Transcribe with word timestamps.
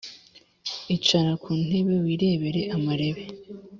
Icara 0.95 1.31
ku 1.41 1.49
ntebe 1.63 1.93
wirebere 2.03 2.61
amarebe 2.75 3.23